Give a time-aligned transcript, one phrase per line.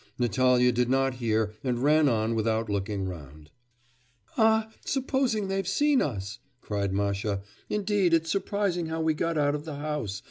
[0.17, 3.51] Natalya did not hear and ran on without looking round.
[4.35, 9.63] 'Ah, supposing they've seen us!' cried Masha; 'indeed it's surprising how we got out of
[9.63, 10.19] the house...